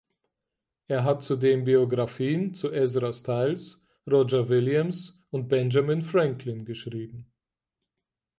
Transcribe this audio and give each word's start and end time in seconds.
Er 0.87 1.03
hat 1.03 1.21
zudem 1.21 1.63
Biographien 1.63 2.55
zu 2.55 2.73
Ezra 2.73 3.13
Stiles, 3.13 3.85
Roger 4.09 4.49
Williams 4.49 5.23
und 5.29 5.47
Benjamin 5.47 6.01
Franklin 6.01 6.65
geschrieben. 6.65 7.31